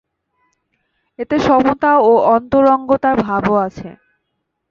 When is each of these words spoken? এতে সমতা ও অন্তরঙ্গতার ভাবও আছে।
এতে 1.19 1.37
সমতা 1.39 1.91
ও 2.01 2.11
অন্তরঙ্গতার 2.27 3.15
ভাবও 3.25 3.55
আছে। 3.65 3.89